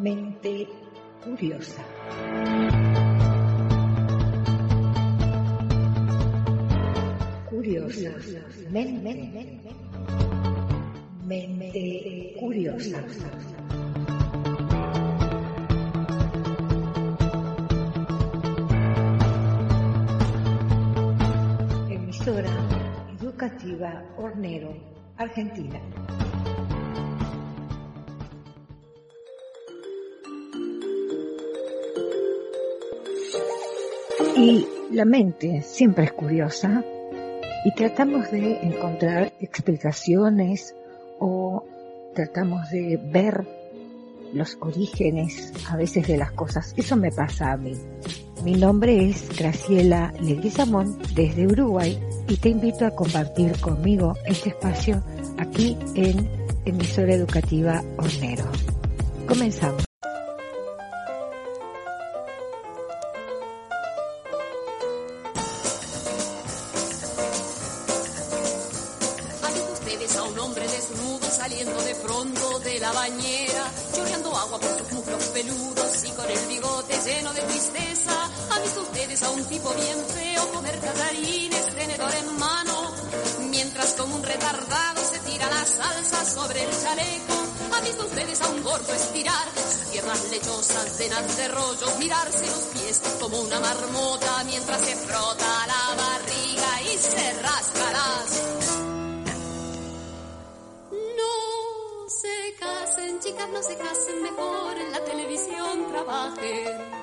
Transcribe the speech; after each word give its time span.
Mente 0.00 0.66
curiosa. 1.22 1.82
Curiosa. 7.50 8.10
Men, 8.70 9.02
men, 9.04 9.34
men, 9.34 9.60
men. 11.26 11.58
Mente 11.58 12.34
curiosa. 12.40 13.02
Emisora 21.90 22.48
educativa 23.20 24.02
Hornero, 24.16 24.74
Argentina. 25.18 25.78
Y 34.40 34.66
la 34.90 35.04
mente 35.04 35.60
siempre 35.60 36.04
es 36.04 36.12
curiosa 36.12 36.82
y 37.62 37.74
tratamos 37.74 38.30
de 38.30 38.58
encontrar 38.62 39.34
explicaciones 39.38 40.74
o 41.18 41.62
tratamos 42.14 42.70
de 42.70 42.98
ver 43.12 43.46
los 44.32 44.56
orígenes 44.60 45.52
a 45.68 45.76
veces 45.76 46.06
de 46.06 46.16
las 46.16 46.32
cosas. 46.32 46.72
Eso 46.78 46.96
me 46.96 47.12
pasa 47.12 47.52
a 47.52 47.58
mí. 47.58 47.74
Mi 48.42 48.54
nombre 48.54 49.10
es 49.10 49.28
Graciela 49.36 50.14
Leguizamón 50.22 50.98
desde 51.14 51.46
Uruguay 51.46 52.00
y 52.26 52.38
te 52.38 52.48
invito 52.48 52.86
a 52.86 52.92
compartir 52.92 53.60
conmigo 53.60 54.14
este 54.24 54.48
espacio 54.48 55.02
aquí 55.36 55.76
en 55.94 56.30
emisora 56.64 57.12
educativa 57.12 57.82
Hornero. 57.98 58.46
Comenzamos. 59.28 59.89
Tipo 79.60 79.74
bien 79.74 80.04
feo 80.06 80.52
comer 80.52 80.80
tallarines, 80.80 81.74
tenedor 81.74 82.14
en 82.14 82.38
mano, 82.38 82.94
mientras 83.50 83.92
como 83.94 84.16
un 84.16 84.22
retardado 84.22 85.04
se 85.04 85.18
tira 85.20 85.46
la 85.50 85.66
salsa 85.66 86.24
sobre 86.24 86.64
el 86.64 86.70
chaleco? 86.70 87.34
¿Han 87.76 87.84
visto 87.84 88.06
ustedes 88.06 88.40
a 88.40 88.48
un 88.48 88.62
gordo 88.62 88.92
estirar 88.94 89.48
sus 89.54 89.88
piernas 89.90 90.30
lechosas 90.30 90.98
llenas 90.98 91.36
de 91.36 91.48
rollos, 91.48 91.98
mirarse 91.98 92.46
los 92.46 92.64
pies 92.72 93.00
como 93.20 93.40
una 93.40 93.60
marmota 93.60 94.44
mientras 94.44 94.80
se 94.80 94.96
frota 94.96 95.66
la 95.66 95.94
barriga 95.94 96.82
y 96.82 96.98
se 96.98 97.32
rasca 97.42 97.92
no 100.90 102.08
se 102.08 102.54
casen, 102.58 103.20
chicas, 103.20 103.48
no 103.50 103.62
se 103.62 103.76
casen, 103.76 104.22
mejor 104.22 104.78
en 104.78 104.92
la 104.92 105.04
televisión 105.04 105.86
trabajen. 105.92 106.99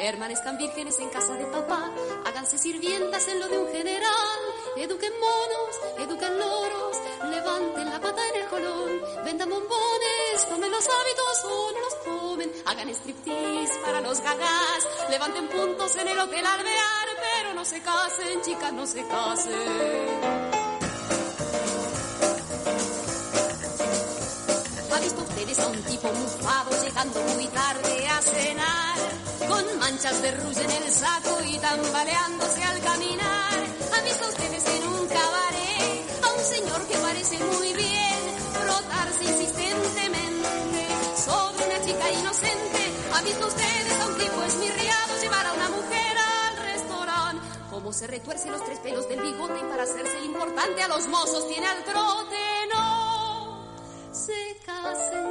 Permanezcan 0.00 0.56
vírgenes 0.56 0.98
en 0.98 1.10
casa 1.10 1.34
de 1.34 1.44
papá, 1.44 1.92
háganse 2.24 2.56
sirvientas 2.56 3.28
en 3.28 3.38
lo 3.38 3.48
de 3.48 3.58
un 3.58 3.70
general. 3.70 4.40
Eduquen 4.78 5.12
monos, 5.20 5.76
eduquen 5.98 6.38
loros, 6.38 6.96
levanten 7.28 7.90
la 7.90 8.00
pata 8.00 8.26
en 8.30 8.36
el 8.40 8.48
colón. 8.48 9.02
Vendan 9.26 9.50
bombones, 9.50 10.48
tomen 10.48 10.70
los 10.70 10.88
hábitos 10.88 11.44
o 11.44 11.72
los 11.72 12.04
tomen. 12.04 12.52
Hagan 12.64 12.88
striptease 12.88 13.78
para 13.84 14.00
los 14.00 14.22
gagas, 14.22 14.88
levanten 15.10 15.48
puntos 15.48 15.94
en 15.96 16.08
el 16.08 16.18
hotel 16.18 16.46
alvear. 16.46 17.08
Pero 17.20 17.52
no 17.52 17.64
se 17.66 17.82
casen, 17.82 18.40
chicas, 18.40 18.72
no 18.72 18.86
se 18.86 19.06
casen. 19.06 20.39
¿Ha 25.58 25.64
a 25.64 25.66
un 25.66 25.82
tipo 25.82 26.06
mufado 26.12 26.70
llegando 26.84 27.20
muy 27.34 27.44
tarde 27.48 28.06
a 28.06 28.22
cenar? 28.22 28.98
Con 29.48 29.78
manchas 29.80 30.22
de 30.22 30.30
rouge 30.30 30.62
en 30.62 30.70
el 30.70 30.88
saco 30.92 31.38
y 31.44 31.58
tambaleándose 31.58 32.62
al 32.62 32.80
caminar. 32.80 33.58
¿Han 33.92 34.04
visto 34.04 34.28
ustedes 34.28 34.64
en 34.68 34.86
un 34.86 35.08
cabaret 35.08 36.22
a 36.22 36.32
un 36.34 36.44
señor 36.44 36.86
que 36.86 36.96
parece 36.98 37.38
muy 37.38 37.72
bien 37.72 38.20
frotarse 38.62 39.24
insistentemente 39.24 40.86
sobre 41.26 41.66
una 41.66 41.84
chica 41.84 42.12
inocente? 42.12 42.92
¿Han 43.12 43.24
visto 43.24 43.46
ustedes 43.48 44.00
a 44.00 44.06
un 44.06 44.18
tipo 44.18 44.42
esmirriado 44.44 45.20
llevar 45.20 45.46
a 45.46 45.52
una 45.52 45.68
mujer 45.68 46.16
al 46.46 46.56
restaurante? 46.58 47.46
¿Cómo 47.70 47.92
se 47.92 48.06
retuerce 48.06 48.50
los 48.50 48.64
tres 48.64 48.78
pelos 48.78 49.08
del 49.08 49.20
bigote 49.20 49.58
para 49.68 49.82
hacerse 49.82 50.24
importante 50.24 50.80
a 50.80 50.86
los 50.86 51.08
mozos 51.08 51.48
tiene 51.48 51.66
al 51.66 51.82
trote? 51.82 52.59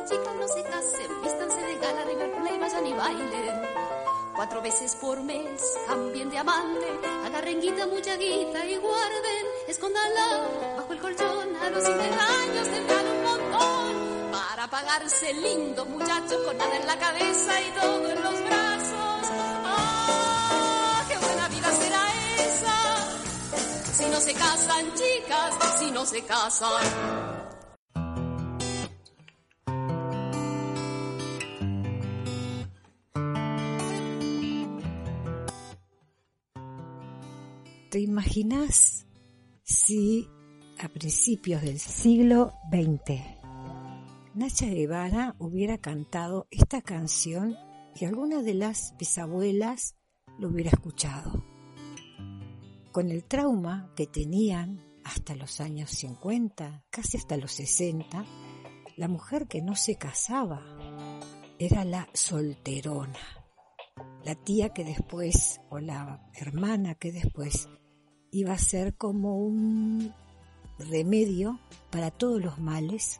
Chicas, 0.10 0.36
no 0.36 0.48
se 0.48 0.64
casen, 0.64 1.22
vístanse 1.22 1.62
de 1.62 1.78
gala, 1.78 2.04
River 2.06 2.32
Play, 2.42 2.58
vayan 2.58 2.88
y 2.88 2.94
bailen. 2.94 3.62
Cuatro 4.36 4.62
veces 4.62 4.96
por 4.96 5.22
mes, 5.22 5.78
cambien 5.86 6.30
de 6.30 6.38
amante, 6.38 6.88
agarren 7.26 7.62
guita, 7.62 7.86
mucha 7.88 8.16
guita 8.16 8.66
y 8.66 8.78
guarden, 8.78 9.46
escóndanla 9.68 10.48
bajo 10.78 10.94
el 10.94 11.00
colchón, 11.00 11.56
a 11.58 11.70
los 11.70 11.84
50 11.84 12.42
años 12.42 12.68
tendrán 12.70 13.08
un 13.08 13.24
montón 13.24 14.32
para 14.32 14.68
pagarse 14.68 15.34
lindo 15.34 15.86
muchacho 15.86 16.44
con 16.46 16.58
nada 16.58 16.76
en 16.76 16.88
la 16.88 16.98
cabeza 16.98 17.62
y 17.62 17.72
todo 17.80 18.10
en 18.10 18.24
los 18.24 18.44
brazos. 18.46 19.30
¡Ah, 19.66 21.06
qué 21.08 21.18
buena 21.18 21.48
vida 21.50 21.72
será 21.72 22.04
esa! 22.38 23.94
Si 23.94 24.06
no 24.06 24.20
se 24.22 24.34
casan, 24.34 24.94
chicas, 24.96 25.80
si 25.80 25.92
no 25.92 26.06
se 26.06 26.24
casan. 26.24 27.29
¿Te 37.90 38.00
imaginas 38.00 39.08
si 39.64 40.28
a 40.78 40.90
principios 40.90 41.64
del 41.64 41.80
siglo 41.80 42.54
XX 42.72 43.20
Nacha 44.36 44.68
Guevara 44.68 45.36
hubiera 45.40 45.80
cantado 45.80 46.48
esta 46.52 46.84
canción 46.84 47.56
y 47.96 48.06
alguna 48.06 48.44
de 48.44 48.54
las 48.54 48.94
bisabuelas 49.00 49.96
lo 50.38 50.50
hubiera 50.50 50.70
escuchado? 50.70 51.44
Con 52.92 53.10
el 53.10 53.24
trauma 53.24 53.92
que 53.96 54.06
tenían 54.06 54.86
hasta 55.04 55.36
los 55.36 55.60
años 55.60 55.90
50, 55.90 56.86
casi 56.92 57.18
hasta 57.18 57.38
los 57.38 57.54
60, 57.54 58.24
la 58.98 59.08
mujer 59.08 59.48
que 59.48 59.64
no 59.64 59.76
se 59.76 59.96
casaba 59.96 60.62
era 61.58 61.84
la 61.86 62.08
solterona 62.14 63.18
la 64.24 64.36
tía 64.36 64.70
que 64.70 64.84
después, 64.84 65.62
o 65.70 65.80
la 65.80 66.22
hermana 66.34 66.96
que 66.96 67.12
después, 67.12 67.70
iba 68.32 68.54
a 68.54 68.58
ser 68.58 68.96
como 68.96 69.38
un 69.38 70.14
remedio 70.78 71.60
para 71.90 72.12
todos 72.12 72.42
los 72.42 72.60
males, 72.60 73.20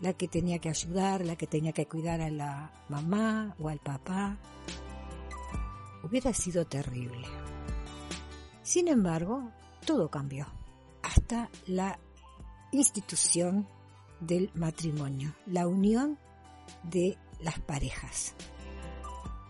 la 0.00 0.12
que 0.14 0.28
tenía 0.28 0.58
que 0.58 0.70
ayudar, 0.70 1.24
la 1.24 1.36
que 1.36 1.46
tenía 1.46 1.72
que 1.72 1.86
cuidar 1.86 2.20
a 2.20 2.30
la 2.30 2.72
mamá 2.88 3.54
o 3.58 3.68
al 3.68 3.78
papá. 3.78 4.38
Hubiera 6.02 6.32
sido 6.32 6.64
terrible. 6.64 7.26
Sin 8.62 8.88
embargo, 8.88 9.50
todo 9.86 10.10
cambió, 10.10 10.46
hasta 11.02 11.50
la 11.66 11.98
institución 12.72 13.66
del 14.20 14.50
matrimonio, 14.54 15.34
la 15.46 15.66
unión 15.66 16.18
de 16.84 17.18
las 17.40 17.58
parejas. 17.60 18.34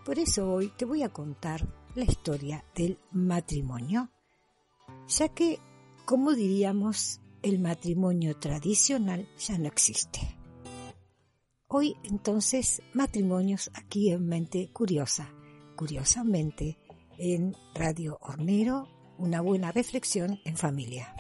Por 0.05 0.19
eso 0.19 0.51
hoy 0.51 0.73
te 0.77 0.85
voy 0.85 1.03
a 1.03 1.11
contar 1.11 1.67
la 1.95 2.05
historia 2.05 2.65
del 2.75 2.99
matrimonio, 3.13 4.11
ya 5.11 5.29
que, 5.29 5.59
como 6.07 6.35
diríamos 6.35 7.21
el 7.43 7.59
matrimonio 7.59 8.37
tradicional 8.37 9.29
ya 9.39 9.59
no 9.59 9.67
existe. 9.67 10.21
Hoy 11.69 11.97
entonces 12.05 12.83
matrimonios 12.95 13.71
aquí 13.75 14.11
en 14.11 14.27
Mente 14.27 14.71
Curiosa, 14.73 15.33
curiosamente 15.77 16.79
en 17.19 17.55
Radio 17.75 18.19
Hornero, 18.21 18.89
una 19.19 19.41
buena 19.41 19.71
reflexión 19.73 20.41
en 20.45 20.57
familia. 20.57 21.15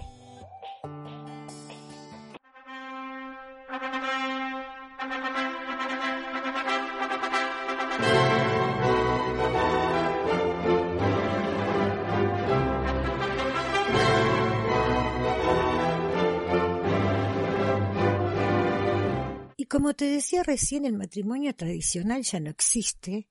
Te 20.00 20.06
decía 20.06 20.42
recién, 20.42 20.86
el 20.86 20.96
matrimonio 20.96 21.54
tradicional 21.54 22.22
ya 22.22 22.40
no 22.40 22.48
existe 22.48 23.28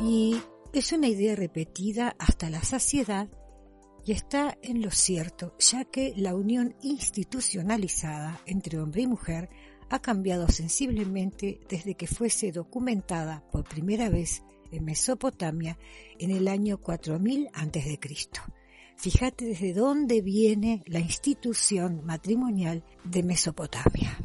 y 0.00 0.36
es 0.72 0.92
una 0.92 1.08
idea 1.08 1.34
repetida 1.34 2.14
hasta 2.20 2.48
la 2.48 2.62
saciedad 2.62 3.28
y 4.04 4.12
está 4.12 4.56
en 4.62 4.82
lo 4.82 4.92
cierto, 4.92 5.56
ya 5.58 5.84
que 5.84 6.12
la 6.16 6.36
unión 6.36 6.76
institucionalizada 6.80 8.40
entre 8.46 8.78
hombre 8.78 9.02
y 9.02 9.08
mujer 9.08 9.50
ha 9.90 9.98
cambiado 9.98 10.46
sensiblemente 10.46 11.58
desde 11.68 11.96
que 11.96 12.06
fuese 12.06 12.52
documentada 12.52 13.42
por 13.50 13.64
primera 13.64 14.08
vez 14.08 14.44
en 14.70 14.84
Mesopotamia 14.84 15.76
en 16.20 16.30
el 16.30 16.46
año 16.46 16.80
4000 16.80 17.48
a.C. 17.52 17.98
Fíjate 18.96 19.44
desde 19.44 19.74
dónde 19.74 20.20
viene 20.20 20.84
la 20.86 21.00
institución 21.00 22.04
matrimonial 22.04 22.84
de 23.02 23.24
Mesopotamia. 23.24 24.16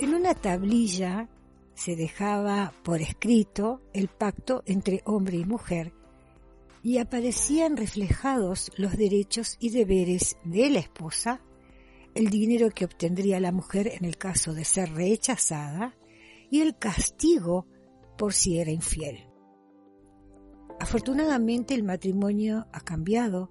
En 0.00 0.14
una 0.14 0.34
tablilla 0.34 1.28
se 1.74 1.94
dejaba 1.94 2.72
por 2.82 3.02
escrito 3.02 3.82
el 3.92 4.08
pacto 4.08 4.62
entre 4.64 5.02
hombre 5.04 5.36
y 5.36 5.44
mujer 5.44 5.92
y 6.82 6.96
aparecían 6.96 7.76
reflejados 7.76 8.72
los 8.78 8.96
derechos 8.96 9.58
y 9.60 9.68
deberes 9.68 10.38
de 10.42 10.70
la 10.70 10.78
esposa, 10.78 11.42
el 12.14 12.30
dinero 12.30 12.70
que 12.70 12.86
obtendría 12.86 13.40
la 13.40 13.52
mujer 13.52 13.88
en 13.88 14.06
el 14.06 14.16
caso 14.16 14.54
de 14.54 14.64
ser 14.64 14.90
rechazada 14.94 15.94
y 16.50 16.62
el 16.62 16.78
castigo 16.78 17.66
por 18.16 18.32
si 18.32 18.58
era 18.58 18.70
infiel. 18.70 19.28
Afortunadamente 20.80 21.74
el 21.74 21.82
matrimonio 21.82 22.66
ha 22.72 22.80
cambiado, 22.80 23.50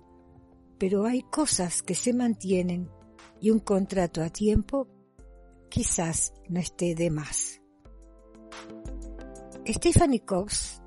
pero 0.80 1.06
hay 1.06 1.22
cosas 1.22 1.84
que 1.84 1.94
se 1.94 2.12
mantienen 2.12 2.90
y 3.40 3.52
un 3.52 3.60
contrato 3.60 4.24
a 4.24 4.32
tiempo 4.32 4.88
quizás 5.70 6.34
no 6.48 6.60
esté 6.60 6.96
de 6.96 7.10
más. 7.10 7.62
Stephanie 9.68 10.22
Cox 10.22 10.82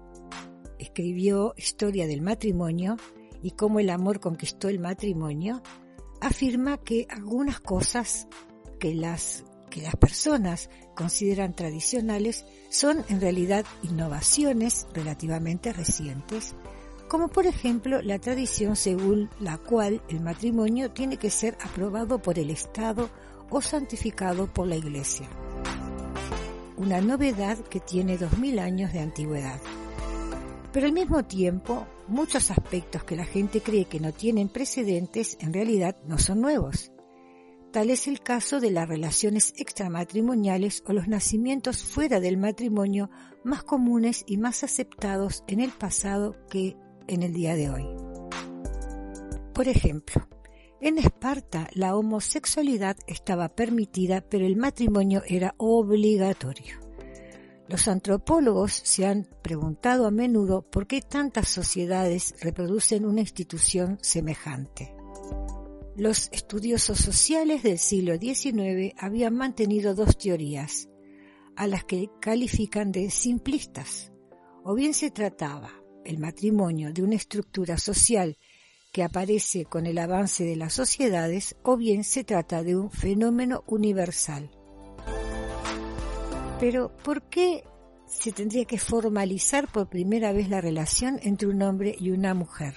escribió 0.79 1.55
Historia 1.57 2.07
del 2.07 2.21
matrimonio 2.21 2.97
y 3.43 3.53
cómo 3.53 3.81
el 3.81 3.91
amor 3.91 4.21
conquistó 4.21 4.69
el 4.69 4.79
matrimonio, 4.79 5.63
afirma 6.21 6.79
que 6.79 7.07
algunas 7.11 7.61
cosas 7.61 8.27
que 8.79 8.95
las, 8.95 9.45
que 9.71 9.83
las 9.83 9.97
personas 9.97 10.71
consideran 10.97 11.55
tradicionales 11.55 12.45
son 12.71 13.05
en 13.09 13.21
realidad 13.21 13.65
innovaciones 13.83 14.87
relativamente 14.93 15.73
recientes, 15.73 16.55
como 17.09 17.29
por 17.29 17.47
ejemplo 17.47 18.03
la 18.03 18.19
tradición 18.19 18.77
según 18.77 19.31
la 19.41 19.59
cual 19.59 20.03
el 20.09 20.21
matrimonio 20.21 20.91
tiene 20.91 21.17
que 21.17 21.31
ser 21.31 21.57
aprobado 21.63 22.21
por 22.21 22.39
el 22.39 22.51
Estado 22.51 23.11
o 23.53 23.61
santificado 23.61 24.47
por 24.47 24.67
la 24.67 24.77
Iglesia. 24.77 25.29
Una 26.77 27.01
novedad 27.01 27.59
que 27.59 27.81
tiene 27.81 28.19
dos 28.19 28.39
mil 28.39 28.59
años 28.59 28.93
de 28.93 29.01
antigüedad. 29.01 29.61
Pero 30.73 30.87
al 30.87 30.93
mismo 30.93 31.23
tiempo, 31.25 31.87
muchos 32.09 32.51
aspectos 32.51 33.05
que 33.05 33.15
la 33.15 33.27
gente 33.27 33.61
cree 33.61 33.85
que 33.85 34.01
no 34.01 34.13
tienen 34.13 34.49
precedentes 34.49 35.37
en 35.41 35.53
realidad 35.53 35.97
no 36.07 36.19
son 36.19 36.41
nuevos. 36.41 36.91
Tal 37.73 37.91
es 37.91 38.09
el 38.09 38.21
caso 38.21 38.59
de 38.59 38.71
las 38.71 38.89
relaciones 38.89 39.55
extramatrimoniales 39.57 40.83
o 40.87 40.93
los 40.93 41.09
nacimientos 41.09 41.83
fuera 41.83 42.21
del 42.21 42.39
matrimonio 42.39 43.11
más 43.45 43.65
comunes 43.65 44.25
y 44.27 44.39
más 44.39 44.65
aceptados 44.65 45.45
en 45.47 45.61
el 45.61 45.71
pasado 45.71 46.37
que 46.51 46.77
en 47.07 47.23
el 47.23 47.33
día 47.33 47.55
de 47.55 47.71
hoy. 47.71 47.87
Por 49.55 49.69
ejemplo, 49.69 50.27
en 50.83 50.99
Esparta 50.99 51.69
la 51.75 51.97
homosexualidad 51.97 52.97
estaba 53.07 53.49
permitida, 53.49 54.21
pero 54.21 54.45
el 54.45 54.57
matrimonio 54.57 55.23
era 55.29 55.55
obligatorio. 55.57 56.81
Los 57.69 57.87
antropólogos 57.87 58.73
se 58.73 59.07
han 59.07 59.29
preguntado 59.43 60.07
a 60.07 60.11
menudo 60.11 60.63
por 60.63 60.89
qué 60.89 61.01
tantas 61.01 61.49
sociedades 61.49 62.35
reproducen 62.41 63.07
una 63.07 63.21
institución 63.21 63.99
semejante. 64.03 64.93
Los 65.97 66.29
estudiosos 66.33 66.99
sociales 66.99 67.63
del 67.63 67.79
siglo 67.79 68.17
XIX 68.19 68.93
habían 68.99 69.37
mantenido 69.37 69.95
dos 69.95 70.19
teorías, 70.19 70.89
a 71.55 71.69
las 71.69 71.85
que 71.85 72.11
califican 72.21 72.91
de 72.91 73.09
simplistas. 73.11 74.13
O 74.65 74.75
bien 74.75 74.95
se 74.95 75.13
trataba 75.13 75.71
el 76.05 76.19
matrimonio 76.19 76.93
de 76.93 77.03
una 77.05 77.15
estructura 77.15 77.79
social 77.79 78.37
que 78.93 79.03
aparece 79.03 79.65
con 79.65 79.87
el 79.87 79.99
avance 79.99 80.45
de 80.45 80.55
las 80.55 80.75
sociedades 80.75 81.57
o 81.63 81.77
bien 81.77 82.05
se 82.05 82.25
trata 82.25 82.63
de 82.63 82.77
un 82.77 82.91
fenómeno 82.91 83.65
universal. 83.67 84.51
Pero, 86.61 86.95
¿por 87.03 87.23
qué 87.23 87.65
se 88.07 88.31
tendría 88.31 88.67
que 88.67 88.79
formalizar 88.79 89.67
por 89.67 89.89
primera 89.89 90.33
vez 90.33 90.49
la 90.49 90.61
relación 90.61 91.19
entre 91.23 91.49
un 91.49 91.63
hombre 91.63 91.97
y 91.99 92.11
una 92.11 92.35
mujer? 92.35 92.75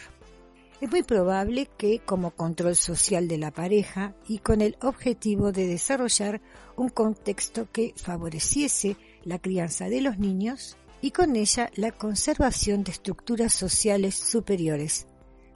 Es 0.81 0.89
muy 0.89 1.03
probable 1.03 1.69
que 1.77 1.99
como 1.99 2.31
control 2.31 2.75
social 2.75 3.27
de 3.27 3.37
la 3.37 3.51
pareja 3.51 4.15
y 4.27 4.39
con 4.39 4.61
el 4.61 4.77
objetivo 4.81 5.51
de 5.51 5.67
desarrollar 5.67 6.41
un 6.75 6.89
contexto 6.89 7.69
que 7.71 7.93
favoreciese 7.95 8.97
la 9.23 9.39
crianza 9.39 9.89
de 9.89 10.01
los 10.01 10.17
niños 10.17 10.77
y 11.01 11.11
con 11.11 11.35
ella 11.35 11.69
la 11.75 11.91
conservación 11.91 12.83
de 12.83 12.91
estructuras 12.91 13.53
sociales 13.53 14.15
superiores, 14.15 15.07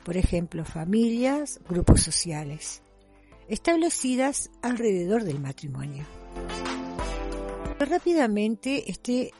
por 0.09 0.17
ejemplo, 0.17 0.65
familias, 0.65 1.59
grupos 1.69 2.01
sociales, 2.01 2.81
establecidas 3.47 4.49
alrededor 4.63 5.23
del 5.23 5.39
matrimonio. 5.39 6.03
Pero 7.77 7.91
rápidamente 7.91 8.89
este 8.89 9.31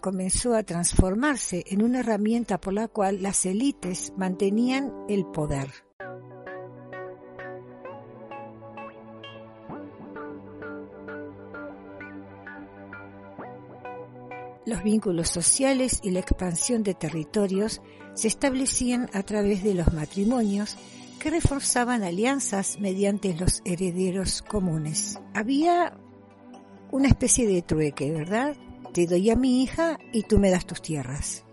comenzó 0.00 0.56
a 0.56 0.64
transformarse 0.64 1.62
en 1.68 1.84
una 1.84 2.00
herramienta 2.00 2.60
por 2.60 2.72
la 2.72 2.88
cual 2.88 3.22
las 3.22 3.46
élites 3.46 4.12
mantenían 4.16 4.92
el 5.08 5.26
poder. 5.26 5.68
Los 14.70 14.84
vínculos 14.84 15.28
sociales 15.28 15.98
y 16.04 16.12
la 16.12 16.20
expansión 16.20 16.84
de 16.84 16.94
territorios 16.94 17.82
se 18.14 18.28
establecían 18.28 19.10
a 19.12 19.24
través 19.24 19.64
de 19.64 19.74
los 19.74 19.92
matrimonios 19.92 20.76
que 21.18 21.30
reforzaban 21.30 22.04
alianzas 22.04 22.78
mediante 22.78 23.34
los 23.34 23.62
herederos 23.64 24.42
comunes. 24.42 25.18
Había 25.34 25.98
una 26.92 27.08
especie 27.08 27.48
de 27.48 27.62
trueque, 27.62 28.12
¿verdad? 28.12 28.54
Te 28.94 29.08
doy 29.08 29.30
a 29.30 29.34
mi 29.34 29.64
hija 29.64 29.98
y 30.12 30.22
tú 30.22 30.38
me 30.38 30.52
das 30.52 30.66
tus 30.66 30.80
tierras. 30.80 31.44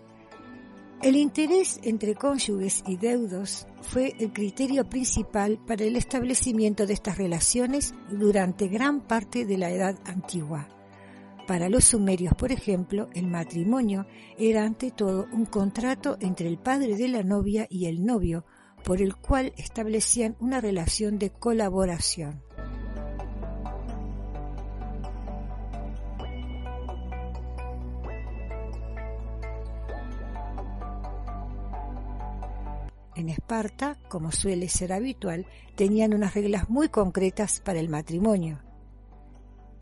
El 1.01 1.15
interés 1.15 1.79
entre 1.81 2.13
cónyuges 2.13 2.83
y 2.85 2.97
deudos 2.97 3.65
fue 3.81 4.13
el 4.19 4.31
criterio 4.31 4.87
principal 4.87 5.57
para 5.65 5.85
el 5.85 5.95
establecimiento 5.95 6.85
de 6.85 6.93
estas 6.93 7.17
relaciones 7.17 7.95
durante 8.11 8.67
gran 8.67 9.01
parte 9.01 9.43
de 9.47 9.57
la 9.57 9.71
Edad 9.71 9.97
Antigua. 10.05 10.69
Para 11.47 11.69
los 11.69 11.85
sumerios, 11.85 12.33
por 12.33 12.51
ejemplo, 12.51 13.07
el 13.13 13.27
matrimonio 13.27 14.05
era 14.37 14.65
ante 14.65 14.91
todo 14.91 15.27
un 15.31 15.45
contrato 15.45 16.17
entre 16.19 16.49
el 16.49 16.57
padre 16.57 16.97
de 16.97 17.07
la 17.07 17.23
novia 17.23 17.67
y 17.69 17.85
el 17.85 18.05
novio, 18.05 18.43
por 18.83 19.01
el 19.01 19.15
cual 19.15 19.53
establecían 19.55 20.35
una 20.41 20.59
relación 20.59 21.17
de 21.17 21.29
colaboración. 21.29 22.43
En 33.15 33.29
Esparta, 33.29 33.97
como 34.09 34.33
suele 34.33 34.67
ser 34.67 34.91
habitual, 34.91 35.47
tenían 35.75 36.13
unas 36.13 36.33
reglas 36.33 36.69
muy 36.69 36.89
concretas 36.89 37.61
para 37.61 37.79
el 37.79 37.87
matrimonio 37.87 38.66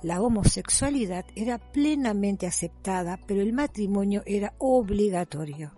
la 0.02 0.22
homosexualidad 0.22 1.26
era 1.36 1.58
plenamente 1.58 2.48
aceptada, 2.48 3.20
pero 3.26 3.42
el 3.42 3.54
matrimonio 3.54 4.24
era 4.26 4.54
obligatorio. 4.60 5.74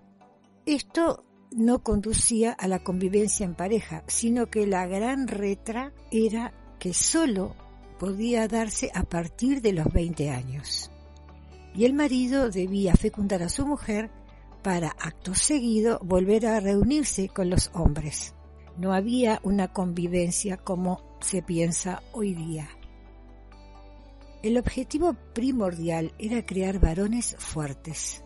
Esto 0.66 1.24
no 1.52 1.84
conducía 1.84 2.52
a 2.52 2.68
la 2.68 2.84
convivencia 2.84 3.46
en 3.46 3.56
pareja, 3.56 4.04
sino 4.08 4.48
que 4.48 4.68
la 4.68 4.86
gran 4.86 5.28
retra 5.28 5.94
era 6.12 6.54
que 6.80 6.94
solo 6.94 7.56
podía 8.00 8.48
darse 8.48 8.92
a 8.94 9.04
partir 9.04 9.62
de 9.62 9.74
los 9.74 9.88
20 9.92 10.30
años. 10.30 10.92
Y 11.74 11.86
el 11.86 11.94
marido 11.94 12.50
debía 12.50 12.94
fecundar 12.96 13.44
a 13.44 13.50
su 13.50 13.66
mujer 13.66 14.10
para, 14.62 14.90
acto 14.90 15.36
seguido, 15.36 16.00
volver 16.04 16.48
a 16.48 16.60
reunirse 16.60 17.30
con 17.30 17.50
los 17.50 17.72
hombres. 17.74 18.34
No 18.78 18.94
había 18.94 19.40
una 19.44 19.72
convivencia 19.72 20.58
como 20.58 21.02
se 21.22 21.42
piensa 21.42 22.04
hoy 22.12 22.34
día. 22.34 22.68
El 24.44 24.60
objetivo 24.60 25.16
primordial 25.34 26.14
era 26.20 26.46
crear 26.46 26.80
varones 26.80 27.36
fuertes. 27.40 28.24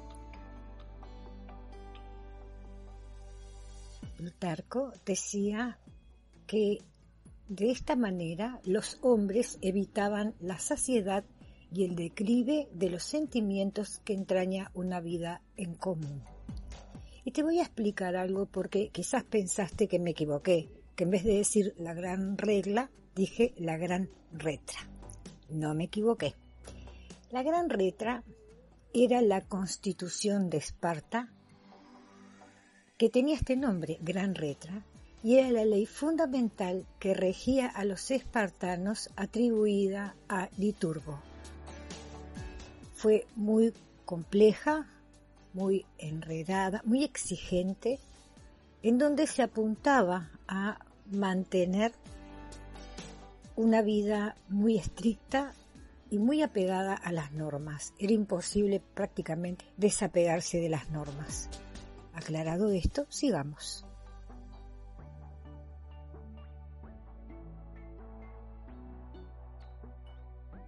Plutarco 4.18 4.91
decía 5.06 5.80
que 6.46 6.80
de 7.48 7.72
esta 7.72 7.96
manera 7.96 8.60
los 8.65 9.00
hombres 9.01 9.58
evitaban 9.62 10.36
la 10.41 10.60
saciedad 10.60 11.24
y 11.72 11.86
el 11.86 11.96
declive 11.96 12.68
de 12.74 12.89
los 12.89 13.03
sentimientos 13.03 14.01
que 14.03 14.13
entraña 14.13 14.70
una 14.74 15.00
vida 15.00 15.41
en 15.56 15.75
común. 15.75 16.24
Y 17.24 17.32
te 17.32 17.41
voy 17.41 17.60
a 17.60 17.63
explicar 17.63 18.18
algo 18.18 18.48
porque 18.48 18.89
quizás 18.89 19.24
pensaste 19.24 19.88
que 19.88 19.98
me 19.98 20.12
equivoqué, 20.12 20.68
que 20.98 21.06
en 21.06 21.10
vez 21.10 21.24
de 21.24 21.38
decir 21.38 21.74
la 21.77 21.94
gran 21.94 22.38
regla, 22.38 22.91
dije 23.15 23.53
la 23.58 23.77
gran 23.77 24.10
retra. 24.34 24.90
No 25.51 25.74
me 25.74 25.86
equivoqué. 25.86 26.36
La 27.29 27.43
gran 27.43 27.70
retra 27.70 28.24
era 28.93 29.22
la 29.22 29.41
constitución 29.41 30.50
de 30.50 30.58
Esparta, 30.58 31.29
que 32.98 33.10
tenía 33.10 33.36
este 33.36 33.55
nombre, 33.55 33.98
gran 34.01 34.36
retra, 34.36 34.86
y 35.24 35.38
era 35.38 35.51
la 35.51 35.65
ley 35.65 35.86
fundamental 35.86 36.86
que 37.00 37.13
regía 37.13 37.67
a 37.67 37.86
los 37.86 38.12
espartanos 38.12 39.10
atribuida 39.15 40.15
a 40.27 40.50
Liturgo. 40.58 41.20
Fue 42.93 43.25
muy 43.36 43.74
compleja, 44.05 44.88
muy 45.53 45.86
enredada, 45.98 46.81
muy 46.86 47.03
exigente, 47.03 48.00
en 48.84 48.98
donde 48.98 49.27
se 49.27 49.43
apuntaba 49.43 50.31
a 50.48 50.79
mantener 51.12 51.93
una 53.62 53.82
vida 53.82 54.36
muy 54.50 54.77
estricta 54.77 55.53
y 56.10 56.18
muy 56.18 56.41
apegada 56.41 56.96
a 56.96 57.12
las 57.12 57.32
normas. 57.32 57.94
Era 58.00 58.13
imposible 58.13 58.80
prácticamente 58.80 59.65
desapegarse 59.77 60.60
de 60.60 60.70
las 60.70 60.89
normas. 60.89 61.50
Aclarado 62.13 62.72
esto, 62.72 63.06
sigamos. 63.10 63.86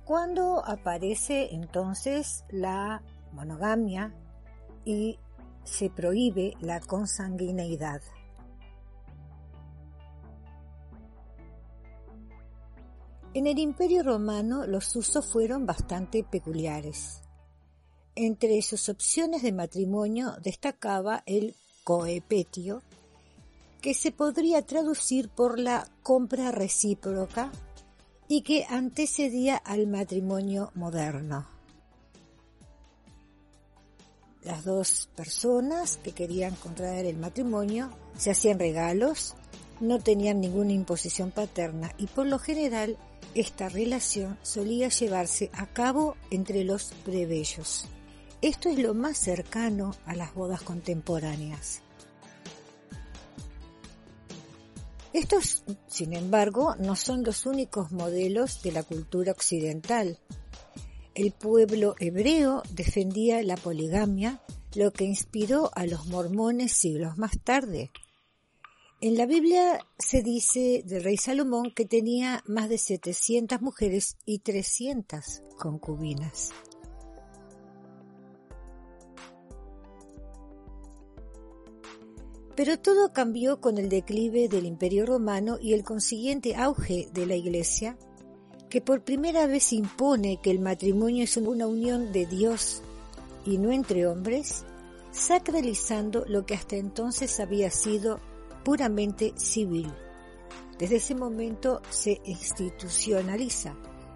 ¿Cuándo 0.06 0.64
aparece 0.66 1.54
entonces 1.54 2.46
la 2.50 3.02
monogamia 3.32 4.14
y 4.86 5.18
se 5.64 5.90
prohíbe 5.90 6.56
la 6.60 6.80
consanguineidad. 6.80 8.02
En 13.34 13.48
el 13.48 13.58
Imperio 13.60 14.04
Romano 14.04 14.68
los 14.68 14.96
usos 14.96 15.25
fueron 15.25 15.66
bastante 15.66 16.24
peculiares. 16.24 17.22
Entre 18.16 18.62
sus 18.62 18.90
opciones 18.90 19.42
de 19.42 19.52
matrimonio 19.52 20.36
destacaba 20.44 21.24
el 21.25 21.56
coepetio, 21.84 22.84
que 23.82 23.94
se 23.94 24.12
podría 24.12 24.62
traducir 24.62 25.30
por 25.30 25.60
la 25.60 25.88
compra 26.04 26.52
recíproca 26.52 27.52
y 28.28 28.44
que 28.44 28.66
antecedía 28.70 29.58
al 29.58 29.88
matrimonio 29.88 30.72
moderno 30.75 31.48
las 34.44 34.66
dos 34.66 35.10
personas 35.16 35.98
que 35.98 36.12
querían 36.12 36.56
contraer 36.56 37.06
el 37.06 37.18
matrimonio 37.18 37.90
se 38.18 38.32
hacían 38.32 38.60
regalos, 38.60 39.36
no 39.80 40.00
tenían 40.00 40.42
ninguna 40.42 40.74
imposición 40.74 41.32
paterna 41.32 41.94
y 41.98 42.08
por 42.08 42.25
lo 42.25 42.40
general 42.40 42.98
esta 43.36 43.70
relación 43.70 44.38
solía 44.42 44.89
llevarse 44.89 45.50
a 45.53 45.68
cabo 45.68 46.15
entre 46.32 46.63
los 46.63 46.94
plebeyos. 47.06 47.86
Esto 48.42 48.70
es 48.70 48.77
lo 48.77 48.94
más 48.94 49.18
cercano 49.18 49.96
a 50.06 50.15
las 50.15 50.34
bodas 50.34 50.62
contemporáneas. 50.62 51.82
Estos, 55.13 55.63
sin 55.88 56.13
embargo, 56.13 56.75
no 56.80 56.96
son 56.96 57.24
los 57.24 57.46
únicos 57.46 57.92
modelos 57.92 58.63
de 58.63 58.72
la 58.72 58.82
cultura 58.82 59.32
occidental. 59.32 60.18
El 61.13 61.32
pueblo 61.32 61.96
hebreo 62.00 62.63
defendía 62.72 63.44
la 63.44 63.56
poligamia, 63.56 64.42
lo 64.74 64.92
que 64.92 65.06
inspiró 65.06 65.70
a 65.75 65.86
los 65.86 66.08
mormones 66.08 66.72
siglos 66.72 67.18
más 67.18 67.39
tarde. 67.44 67.92
En 69.06 69.18
la 69.18 69.26
Biblia 69.26 69.86
se 70.00 70.24
dice 70.24 70.82
del 70.86 71.04
rey 71.04 71.18
Salomón 71.18 71.74
que 71.76 71.84
tenía 71.84 72.42
más 72.48 72.70
de 72.70 72.78
700 72.78 73.62
mujeres 73.62 74.16
y 74.24 74.40
300 74.40 75.44
concubinas. 75.58 76.52
Pero 82.56 82.80
todo 82.80 83.12
cambió 83.12 83.60
con 83.60 83.78
el 83.78 83.90
declive 83.90 84.48
del 84.48 84.66
Imperio 84.66 85.06
Romano 85.06 85.58
y 85.60 85.74
el 85.74 85.84
consiguiente 85.84 86.56
auge 86.56 87.10
de 87.12 87.26
la 87.26 87.36
Iglesia 87.36 87.98
que 88.70 88.80
por 88.80 89.04
primera 89.04 89.48
vez 89.48 89.74
impone 89.74 90.40
que 90.42 90.50
el 90.50 90.60
matrimonio 90.60 91.26
es 91.26 91.36
una 91.36 91.68
unión 91.68 92.14
de 92.14 92.26
Dios 92.26 92.82
y 93.44 93.58
no 93.58 93.70
entre 93.74 94.08
hombres, 94.08 94.64
sacralizando 95.12 96.24
lo 96.26 96.46
que 96.46 96.54
hasta 96.54 96.78
entonces 96.78 97.42
había 97.42 97.70
sido 97.70 98.22
puramente 98.63 99.34
civil. 99.36 99.91
Desde 100.77 100.98
ese 100.98 101.15
momento 101.15 101.82
se 101.89 102.22
institucionaliza 102.25 103.75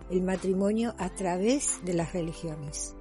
el 0.09 0.23
matrimonio 0.23 0.95
a 0.97 1.13
través 1.13 1.83
de 1.83 1.93
las 1.93 2.13
religiones. 2.13 2.95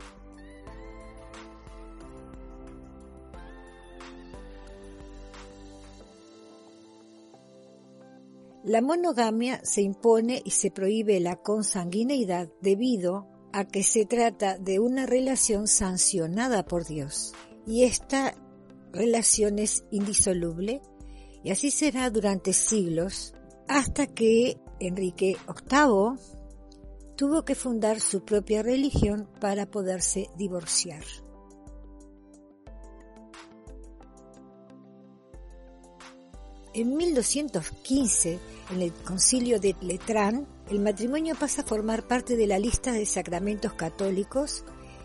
La 8.64 8.82
monogamia 8.82 9.60
se 9.62 9.82
impone 9.82 10.42
y 10.44 10.50
se 10.50 10.72
prohíbe 10.72 11.20
la 11.20 11.36
consanguineidad 11.36 12.48
debido 12.60 13.28
a 13.52 13.64
que 13.64 13.84
se 13.84 14.04
trata 14.06 14.58
de 14.58 14.80
una 14.80 15.06
relación 15.06 15.68
sancionada 15.68 16.64
por 16.64 16.84
Dios 16.84 17.32
y 17.64 17.84
esta 17.84 18.34
relación 18.92 19.60
es 19.60 19.84
indisoluble 19.92 20.82
y 21.42 21.50
así 21.50 21.70
será 21.70 22.10
durante 22.10 22.52
siglos 22.52 23.34
hasta 23.68 24.06
que 24.06 24.58
Enrique 24.80 25.36
VIII 25.46 26.18
tuvo 27.16 27.44
que 27.44 27.54
fundar 27.54 28.00
su 28.00 28.24
propia 28.24 28.62
religión 28.62 29.28
para 29.40 29.66
poderse 29.66 30.28
divorciar. 30.36 31.02
En 36.74 36.94
1215, 36.94 38.38
en 38.70 38.82
el 38.82 38.92
concilio 38.92 39.58
de 39.58 39.74
Letrán, 39.80 40.46
el 40.68 40.80
matrimonio 40.80 41.34
pasa 41.34 41.62
a 41.62 41.64
formar 41.64 42.06
parte 42.06 42.36
de 42.36 42.46
la 42.46 42.58
lista 42.58 42.92
de 42.92 43.06
sacramentos 43.06 43.72
católicos 43.72 44.62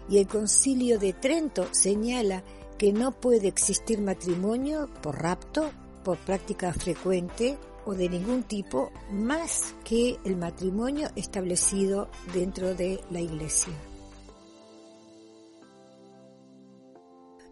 y 0.10 0.18
el 0.18 0.28
concilio 0.28 1.00
de 1.00 1.14
Trento 1.14 1.68
señala 1.72 2.44
que 2.78 2.92
no 2.92 3.14
puede 3.14 3.48
existir 3.48 4.02
matrimonio 4.02 4.90
por 5.02 5.22
rapto, 5.22 5.72
por 6.04 6.18
práctica 6.18 6.74
frecuente 6.74 7.58
o 7.86 7.94
de 7.94 8.10
ningún 8.10 8.44
tipo 8.44 8.92
más 9.12 9.74
que 9.84 10.18
el 10.24 10.38
matrimonio 10.38 11.10
establecido 11.16 12.10
dentro 12.34 12.76
de 12.76 13.00
la 13.10 13.22
iglesia. 13.22 13.74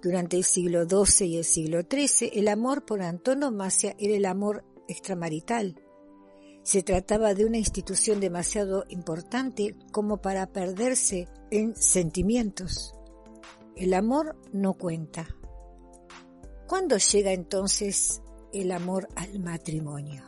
Durante 0.02 0.38
el 0.38 0.46
siglo 0.46 0.86
XII 0.88 1.28
y 1.28 1.38
el 1.38 1.44
siglo 1.44 1.82
XIII, 1.82 2.32
el 2.34 2.48
amor 2.48 2.86
por 2.86 3.02
antonomasia 3.02 3.96
era 4.00 4.16
el 4.16 4.26
amor 4.26 4.64
extramarital. 4.88 5.76
Se 6.64 6.84
trataba 6.84 7.34
de 7.34 7.46
una 7.46 7.58
institución 7.58 8.22
demasiado 8.22 8.86
importante 8.90 9.76
como 9.92 10.22
para 10.22 10.48
perderse 10.48 11.28
en 11.52 11.76
sentimientos. 11.76 12.94
El 13.76 13.94
amor 13.94 14.38
no 14.54 14.74
cuenta. 14.74 15.36
¿Cuándo 16.68 16.98
llega 16.98 17.34
entonces 17.34 18.22
el 18.54 18.72
amor 18.72 19.08
al 19.16 19.40
matrimonio? 19.40 20.24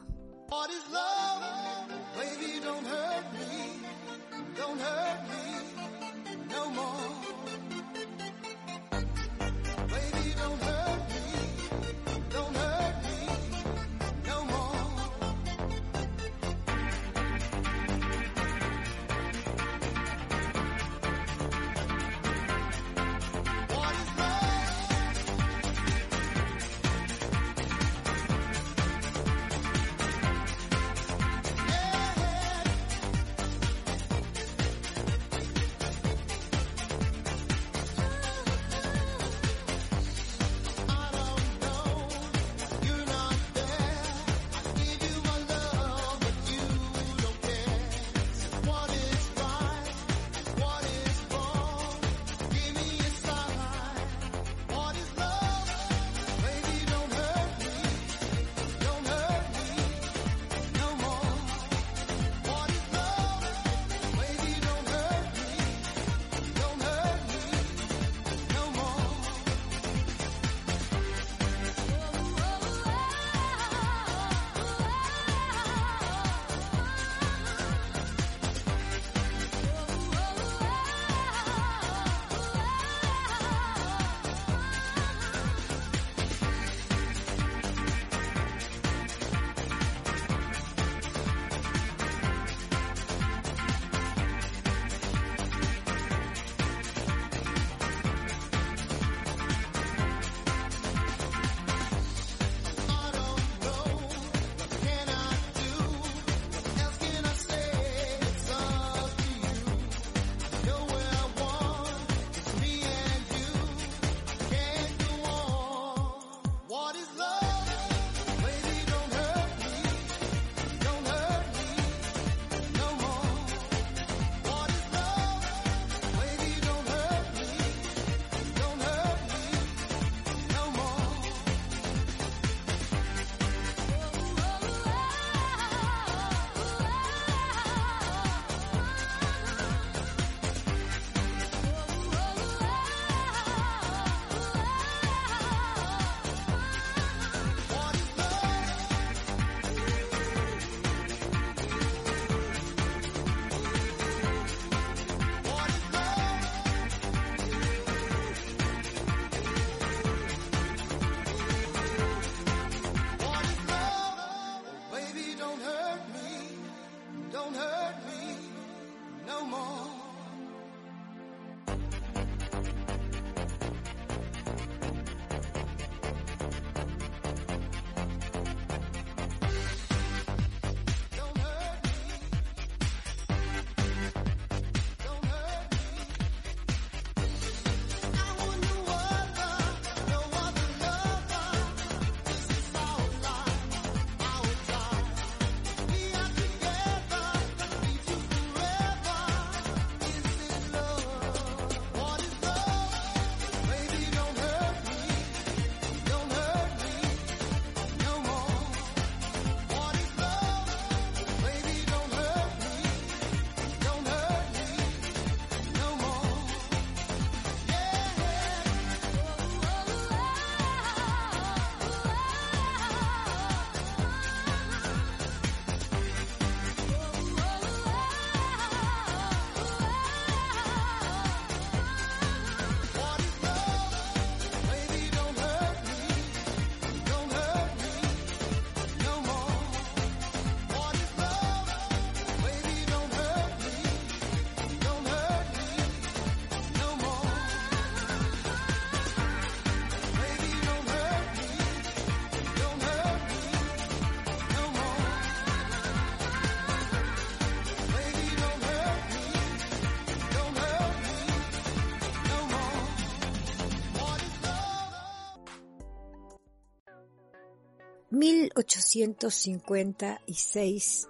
1856, 268.11 271.07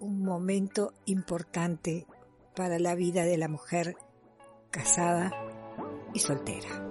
un 0.00 0.24
momento 0.24 0.92
importante 1.06 2.04
para 2.56 2.80
la 2.80 2.96
vida 2.96 3.24
de 3.24 3.38
la 3.38 3.46
mujer 3.46 3.94
casada 4.72 5.30
y 6.12 6.18
soltera. 6.18 6.84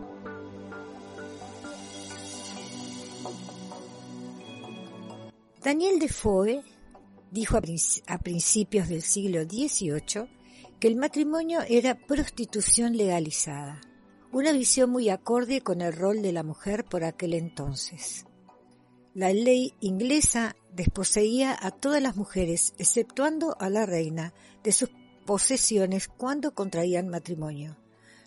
Daniel 5.61 5.99
Defoe 5.99 6.63
dijo 7.29 7.59
a 8.07 8.17
principios 8.19 8.87
del 8.87 9.01
siglo 9.01 9.43
XVIII 9.43 10.29
que 10.79 10.87
el 10.87 10.95
matrimonio 10.95 11.59
era 11.67 11.95
prostitución 11.95 12.95
legalizada, 12.95 13.81
una 14.31 14.53
visión 14.53 14.89
muy 14.89 15.09
acorde 15.09 15.59
con 15.59 15.81
el 15.81 15.91
rol 15.91 16.21
de 16.21 16.31
la 16.31 16.43
mujer 16.43 16.85
por 16.85 17.03
aquel 17.03 17.33
entonces. 17.33 18.25
La 19.15 19.31
ley 19.31 19.75
inglesa 19.79 20.55
desposeía 20.75 21.55
a 21.59 21.69
todas 21.69 22.01
las 22.01 22.15
mujeres, 22.15 22.73
exceptuando 22.79 23.55
a 23.59 23.69
la 23.69 23.85
reina, 23.85 24.33
de 24.63 24.71
sus 24.71 24.89
posesiones 25.27 26.07
cuando 26.07 26.55
contraían 26.55 27.09
matrimonio. 27.09 27.77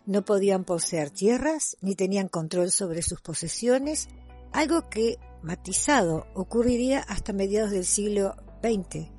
No 0.07 0.25
podían 0.25 0.63
poseer 0.63 1.11
tierras 1.11 1.77
ni 1.81 1.97
tenían 1.97 2.29
control 2.29 2.71
sobre 2.71 3.03
sus 3.03 3.21
posesiones, 3.21 4.09
algo 4.53 4.89
que, 4.89 5.19
matizado, 5.43 6.29
ocurriría 6.35 7.01
hasta 7.01 7.33
mediados 7.33 7.73
del 7.73 7.85
siglo 7.85 8.37
XX, 8.63 9.11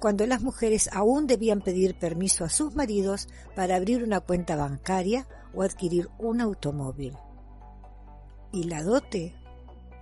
cuando 0.00 0.26
las 0.26 0.42
mujeres 0.42 0.90
aún 0.92 1.28
debían 1.28 1.60
pedir 1.60 1.96
permiso 1.96 2.44
a 2.44 2.50
sus 2.50 2.74
maridos 2.74 3.28
para 3.54 3.76
abrir 3.76 4.02
una 4.02 4.18
cuenta 4.18 4.56
bancaria 4.56 5.28
o 5.54 5.62
adquirir 5.62 6.08
un 6.18 6.40
automóvil. 6.40 7.16
¿Y 8.50 8.64
la 8.64 8.82
dote? 8.82 9.36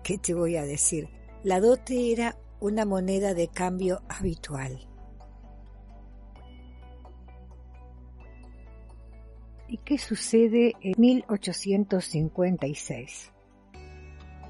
¿Qué 0.02 0.18
te 0.18 0.34
voy 0.34 0.56
a 0.56 0.64
decir? 0.64 1.08
La 1.42 1.60
dote 1.60 2.12
era 2.12 2.36
una 2.58 2.84
moneda 2.84 3.32
de 3.34 3.46
cambio 3.48 4.02
habitual. 4.08 4.80
¿Y 9.68 9.78
qué 9.78 9.96
sucede 9.98 10.74
en 10.80 10.94
1856? 10.98 13.32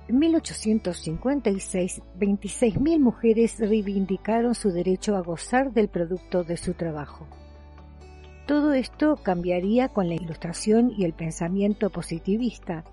En 0.08 0.18
1856, 0.18 2.02
26.000 2.18 2.98
mujeres 2.98 3.60
reivindicaron 3.60 4.54
su 4.54 4.72
derecho 4.72 5.16
a 5.16 5.20
gozar 5.20 5.72
del 5.72 5.88
producto 5.88 6.42
de 6.42 6.56
su 6.56 6.72
trabajo. 6.74 7.28
Todo 8.46 8.72
esto 8.72 9.16
cambiaría 9.22 9.88
con 9.88 10.08
la 10.08 10.14
ilustración 10.14 10.92
y 10.96 11.04
el 11.04 11.12
pensamiento 11.12 11.90
positivista, 11.90 12.84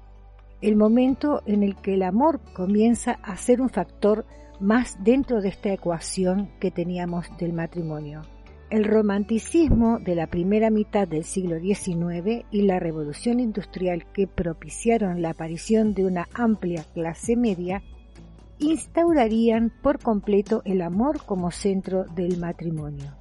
el 0.62 0.76
momento 0.76 1.42
en 1.46 1.64
el 1.64 1.76
que 1.76 1.94
el 1.94 2.04
amor 2.04 2.40
comienza 2.54 3.20
a 3.24 3.38
ser 3.38 3.62
un 3.62 3.70
factor 3.70 4.26
más 4.60 4.98
dentro 5.04 5.42
de 5.42 5.50
esta 5.50 5.72
ecuación 5.72 6.50
que 6.60 6.72
teníamos 6.72 7.26
del 7.38 7.54
matrimonio. 7.54 8.22
El 8.70 8.84
romanticismo 8.84 10.00
de 10.00 10.16
la 10.16 10.28
primera 10.28 10.70
mitad 10.70 11.08
del 11.08 11.24
siglo 11.24 11.60
XIX 11.60 12.46
y 12.52 12.64
la 12.64 12.80
revolución 12.80 13.40
industrial 13.40 14.06
que 14.12 14.28
propiciaron 14.28 15.22
la 15.22 15.30
aparición 15.30 15.94
de 15.94 16.06
una 16.06 16.28
amplia 16.34 16.84
clase 16.94 17.38
media 17.38 17.82
instaurarían 18.60 19.72
por 19.82 20.00
completo 20.00 20.64
el 20.66 20.82
amor 20.82 21.24
como 21.26 21.52
centro 21.52 22.06
del 22.16 22.40
matrimonio. 22.40 23.16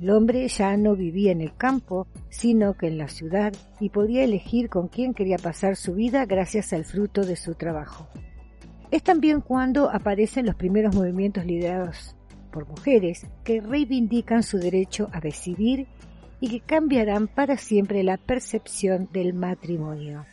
El 0.00 0.10
hombre 0.10 0.46
ya 0.48 0.76
no 0.76 0.94
vivía 0.94 1.32
en 1.32 1.40
el 1.40 1.56
campo, 1.56 2.06
sino 2.28 2.74
que 2.74 2.88
en 2.88 2.98
la 2.98 3.08
ciudad 3.08 3.54
y 3.80 3.88
podía 3.88 4.24
elegir 4.24 4.68
con 4.68 4.88
quién 4.88 5.14
quería 5.14 5.38
pasar 5.38 5.76
su 5.76 5.94
vida 5.94 6.26
gracias 6.26 6.72
al 6.72 6.84
fruto 6.84 7.24
de 7.24 7.36
su 7.36 7.54
trabajo. 7.54 8.08
Es 8.90 9.02
también 9.02 9.40
cuando 9.40 9.90
aparecen 9.90 10.46
los 10.46 10.54
primeros 10.54 10.94
movimientos 10.94 11.46
liderados 11.46 12.14
por 12.52 12.68
mujeres 12.68 13.26
que 13.42 13.60
reivindican 13.60 14.42
su 14.42 14.58
derecho 14.58 15.08
a 15.12 15.20
decidir 15.20 15.86
y 16.40 16.48
que 16.48 16.60
cambiarán 16.60 17.26
para 17.26 17.56
siempre 17.56 18.02
la 18.02 18.18
percepción 18.18 19.08
del 19.12 19.34
matrimonio. 19.34 20.26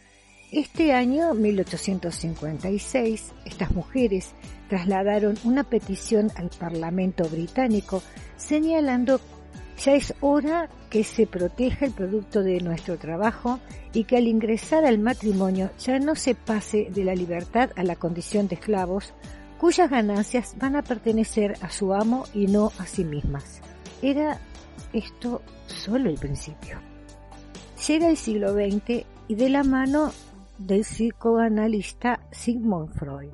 Este 0.51 0.93
año, 0.93 1.33
1856, 1.33 3.33
estas 3.45 3.71
mujeres 3.71 4.33
trasladaron 4.69 5.35
una 5.43 5.63
petición 5.63 6.31
al 6.35 6.49
Parlamento 6.49 7.27
británico 7.27 8.03
señalando 8.37 9.19
ya 9.83 9.95
es 9.95 10.13
hora 10.21 10.69
que 10.89 11.03
se 11.03 11.27
proteja 11.27 11.85
el 11.85 11.91
producto 11.91 12.41
de 12.41 12.61
nuestro 12.61 12.97
trabajo 12.97 13.59
y 13.91 14.05
que 14.05 14.17
al 14.17 14.27
ingresar 14.27 14.85
al 14.85 14.97
matrimonio 14.97 15.71
ya 15.77 15.99
no 15.99 16.15
se 16.15 16.35
pase 16.35 16.87
de 16.89 17.03
la 17.03 17.15
libertad 17.15 17.71
a 17.75 17.83
la 17.83 17.95
condición 17.95 18.47
de 18.47 18.55
esclavos 18.55 19.13
cuyas 19.59 19.89
ganancias 19.89 20.55
van 20.57 20.75
a 20.75 20.83
pertenecer 20.83 21.55
a 21.61 21.69
su 21.69 21.93
amo 21.93 22.25
y 22.33 22.47
no 22.47 22.71
a 22.79 22.85
sí 22.85 23.03
mismas. 23.03 23.61
Era 24.01 24.39
esto 24.93 25.41
solo 25.67 26.09
el 26.09 26.17
principio. 26.17 26.79
Llega 27.87 28.09
el 28.09 28.17
siglo 28.17 28.53
XX 28.53 29.05
y 29.27 29.35
de 29.35 29.49
la 29.49 29.63
mano 29.63 30.11
del 30.57 30.81
psicoanalista 30.81 32.21
Sigmund 32.31 32.93
Freud, 32.93 33.31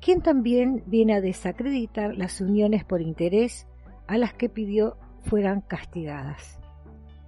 quien 0.00 0.20
también 0.20 0.84
viene 0.86 1.14
a 1.14 1.20
desacreditar 1.20 2.16
las 2.16 2.40
uniones 2.40 2.84
por 2.84 3.00
interés 3.00 3.66
a 4.06 4.16
las 4.16 4.32
que 4.32 4.48
pidió 4.48 4.96
fueran 5.28 5.60
castigadas. 5.60 6.58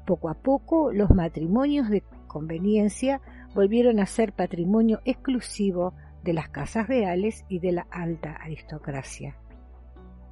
Poco 0.07 0.29
a 0.29 0.35
poco 0.35 0.93
los 0.93 1.11
matrimonios 1.11 1.89
de 1.91 2.03
conveniencia 2.27 3.21
volvieron 3.55 4.01
a 4.01 4.07
ser 4.07 4.33
patrimonio 4.33 5.01
exclusivo 5.05 5.95
de 6.23 6.33
las 6.33 6.49
casas 6.49 6.89
reales 6.89 7.45
y 7.49 7.59
de 7.61 7.73
la 7.73 7.87
alta 7.91 8.33
aristocracia. 8.33 9.37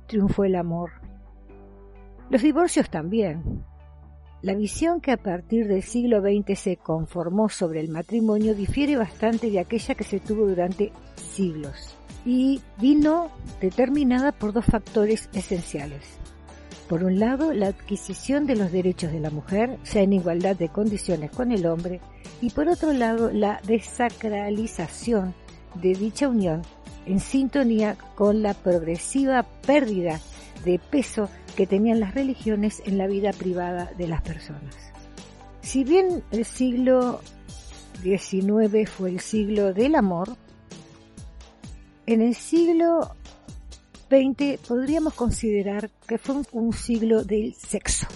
Triunfó 0.06 0.44
el 0.44 0.56
amor. 0.56 0.92
Los 2.30 2.42
divorcios 2.42 2.90
también. 2.90 3.64
La 4.40 4.54
visión 4.54 5.00
que 5.00 5.12
a 5.12 5.16
partir 5.16 5.66
del 5.66 5.82
siglo 5.82 6.20
XX 6.20 6.58
se 6.58 6.76
conformó 6.76 7.48
sobre 7.48 7.80
el 7.80 7.88
matrimonio 7.88 8.54
difiere 8.54 8.96
bastante 8.96 9.50
de 9.50 9.58
aquella 9.58 9.94
que 9.94 10.04
se 10.04 10.20
tuvo 10.20 10.46
durante 10.46 10.92
siglos 11.16 11.96
y 12.24 12.60
vino 12.80 13.30
determinada 13.60 14.32
por 14.32 14.52
dos 14.52 14.64
factores 14.64 15.28
esenciales. 15.32 16.18
Por 16.88 17.04
un 17.04 17.20
lado, 17.20 17.52
la 17.52 17.68
adquisición 17.68 18.46
de 18.46 18.56
los 18.56 18.72
derechos 18.72 19.12
de 19.12 19.20
la 19.20 19.30
mujer, 19.30 19.78
ya 19.84 20.00
en 20.00 20.14
igualdad 20.14 20.56
de 20.56 20.70
condiciones 20.70 21.30
con 21.30 21.52
el 21.52 21.66
hombre, 21.66 22.00
y 22.40 22.50
por 22.50 22.68
otro 22.68 22.92
lado, 22.92 23.30
la 23.30 23.60
desacralización 23.66 25.34
de 25.74 25.94
dicha 25.94 26.28
unión 26.28 26.62
en 27.04 27.20
sintonía 27.20 27.96
con 28.14 28.42
la 28.42 28.54
progresiva 28.54 29.42
pérdida 29.66 30.20
de 30.64 30.78
peso 30.78 31.28
que 31.56 31.66
tenían 31.66 32.00
las 32.00 32.14
religiones 32.14 32.82
en 32.86 32.96
la 32.96 33.06
vida 33.06 33.32
privada 33.32 33.92
de 33.98 34.08
las 34.08 34.22
personas. 34.22 34.74
Si 35.60 35.84
bien 35.84 36.22
el 36.30 36.46
siglo 36.46 37.20
XIX 38.02 38.88
fue 38.88 39.10
el 39.10 39.20
siglo 39.20 39.74
del 39.74 39.94
amor, 39.94 40.36
en 42.06 42.22
el 42.22 42.34
siglo 42.34 43.14
Podríamos 44.08 45.12
considerar 45.14 45.90
que 46.06 46.16
fue 46.16 46.42
un 46.52 46.72
siglo 46.72 47.24
del 47.24 47.54
sexo. 47.54 48.06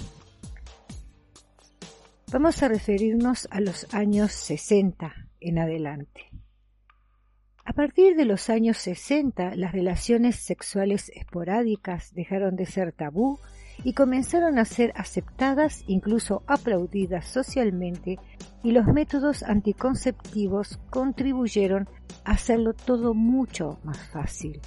Vamos 2.33 2.63
a 2.63 2.69
referirnos 2.69 3.47
a 3.51 3.61
los 3.61 3.93
años 3.93 4.33
60 4.33 5.13
en 5.41 5.59
adelante. 5.59 6.31
A 7.65 7.75
partir 7.75 8.17
de 8.17 8.25
los 8.25 8.49
años 8.49 8.79
60, 8.79 9.55
las 9.57 9.73
relaciones 9.73 10.37
sexuales 10.37 11.13
esporádicas 11.15 12.15
dejaron 12.15 12.57
de 12.57 12.65
ser 12.65 12.93
tabú 12.93 13.39
y 13.85 13.93
comenzaron 13.93 14.59
a 14.59 14.65
ser 14.65 14.93
aceptadas, 14.97 15.85
incluso 15.87 16.43
aplaudidas 16.47 17.27
socialmente, 17.27 18.19
y 18.63 18.73
los 18.73 18.87
métodos 18.87 19.43
anticonceptivos 19.43 20.81
contribuyeron 20.89 21.89
a 22.25 22.33
hacerlo 22.33 22.73
todo 22.73 23.13
mucho 23.13 23.79
más 23.85 23.99
fácil. 24.09 24.61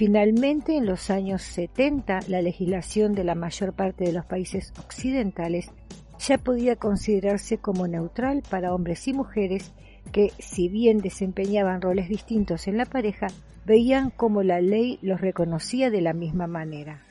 Finalmente, 0.00 0.78
en 0.78 0.86
los 0.86 1.10
años 1.10 1.42
70, 1.42 2.20
la 2.28 2.40
legislación 2.40 3.14
de 3.14 3.22
la 3.22 3.34
mayor 3.34 3.74
parte 3.74 4.04
de 4.04 4.14
los 4.14 4.24
países 4.24 4.72
occidentales 4.78 5.70
ya 6.18 6.38
podía 6.38 6.74
considerarse 6.74 7.58
como 7.58 7.86
neutral 7.86 8.42
para 8.48 8.74
hombres 8.74 9.06
y 9.08 9.12
mujeres 9.12 9.74
que, 10.10 10.32
si 10.38 10.70
bien 10.70 11.00
desempeñaban 11.02 11.82
roles 11.82 12.08
distintos 12.08 12.66
en 12.66 12.78
la 12.78 12.86
pareja, 12.86 13.26
veían 13.66 14.08
como 14.08 14.42
la 14.42 14.62
ley 14.62 14.98
los 15.02 15.20
reconocía 15.20 15.90
de 15.90 16.00
la 16.00 16.14
misma 16.14 16.46
manera. 16.46 17.02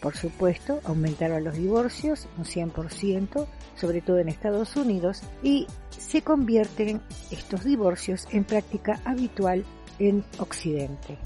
Por 0.00 0.16
supuesto, 0.16 0.80
aumentaron 0.84 1.44
los 1.44 1.58
divorcios 1.58 2.26
un 2.38 2.44
100%, 2.44 3.46
sobre 3.76 4.00
todo 4.00 4.18
en 4.18 4.30
Estados 4.30 4.76
Unidos, 4.76 5.22
y 5.42 5.66
se 5.90 6.22
convierten 6.22 7.02
estos 7.30 7.64
divorcios 7.64 8.26
en 8.30 8.44
práctica 8.44 8.98
habitual 9.04 9.66
en 9.98 10.24
Occidente. 10.38 11.18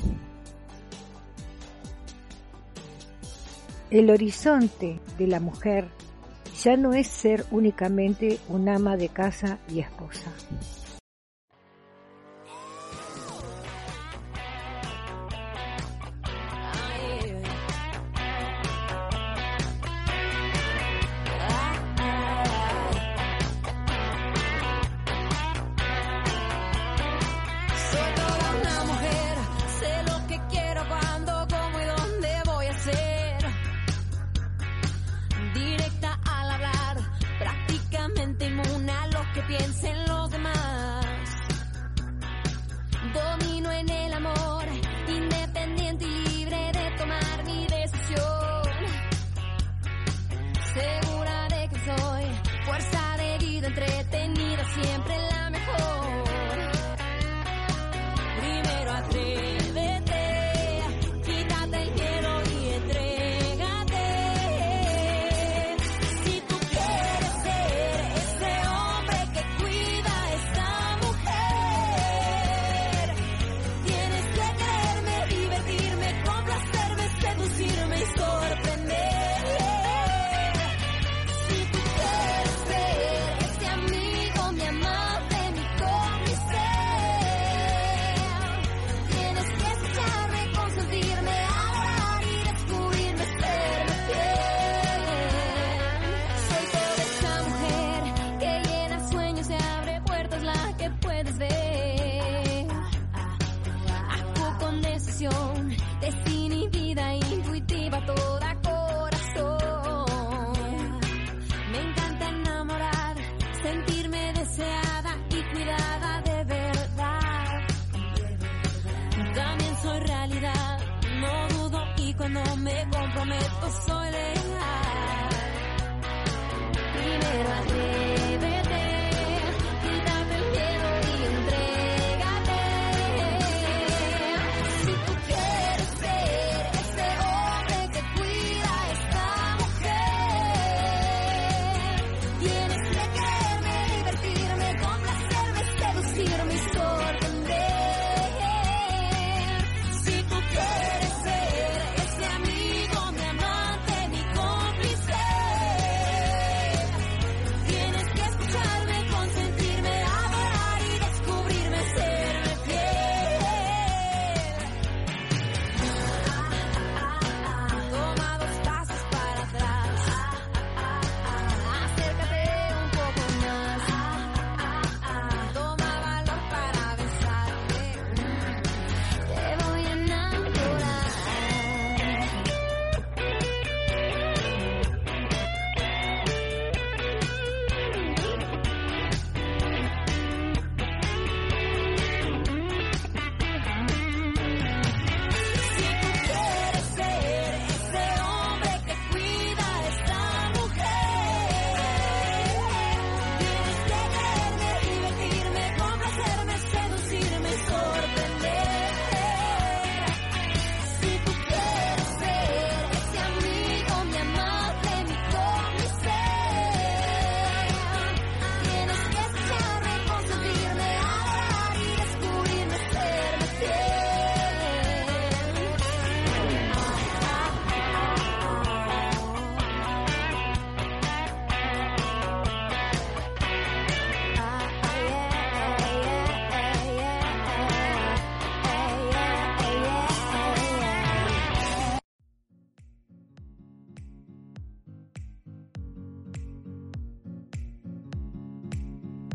El 3.91 4.11
horizonte 4.11 5.01
de 5.17 5.27
la 5.27 5.41
mujer 5.41 5.89
ya 6.63 6.77
no 6.77 6.93
es 6.93 7.07
ser 7.07 7.47
únicamente 7.51 8.39
un 8.49 8.69
ama 8.69 8.99
de 8.99 9.09
casa 9.09 9.59
y 9.73 9.81
esposa. 9.81 10.31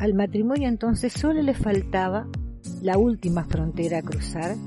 Al 0.03 0.13
matrimonio 0.15 0.67
entonces 0.67 1.13
solo 1.13 1.41
le 1.41 1.53
faltaba 1.53 2.27
la 2.81 2.97
última 2.97 3.45
frontera 3.45 3.99
a 3.99 4.01
cruzar, 4.01 4.57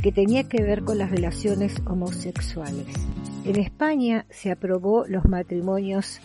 que 0.00 0.12
tenía 0.12 0.48
que 0.48 0.62
ver 0.62 0.84
con 0.84 0.96
las 0.96 1.10
relaciones 1.10 1.74
homosexuales. 1.86 2.86
En 3.44 3.58
España 3.58 4.26
se 4.30 4.52
aprobó 4.52 5.06
los 5.08 5.24
matrimonios 5.24 6.20